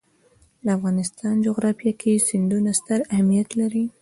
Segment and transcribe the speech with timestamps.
[0.65, 3.85] د افغانستان جغرافیه کې سیندونه ستر اهمیت لري.